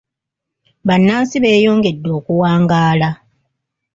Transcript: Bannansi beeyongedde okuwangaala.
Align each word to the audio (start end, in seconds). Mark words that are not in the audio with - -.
Bannansi 0.87 1.37
beeyongedde 1.43 2.09
okuwangaala. 2.19 3.09